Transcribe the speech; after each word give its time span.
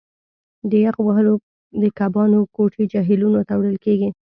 د 0.69 0.71
یخ 0.85 0.95
وهلو 1.03 1.35
د 1.81 1.83
کبانو 1.97 2.39
کوټې 2.55 2.83
جهیلونو 2.91 3.39
ته 3.47 3.53
وړل 3.59 3.77
کیږي 3.85 4.09